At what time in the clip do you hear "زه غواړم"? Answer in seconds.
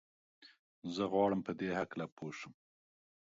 0.93-1.39